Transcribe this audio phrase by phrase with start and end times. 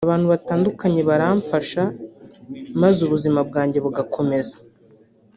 [0.07, 1.83] abantu batandukanye baramfasha
[2.81, 4.55] maze ubuzima bwanjye bugakomeza